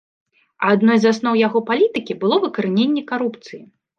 [0.69, 3.63] Адной з асноў яго палітыкі было выкараненне карупцыі.